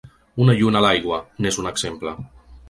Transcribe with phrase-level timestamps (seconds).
[0.45, 2.17] Una lluna a l’aigua, n’és un exemple.